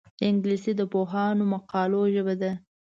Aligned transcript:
انګلیسي 0.27 0.71
د 0.77 0.81
پوهانو 0.91 1.43
مقالو 1.53 2.01
ژبه 2.13 2.35
ده 2.41 2.51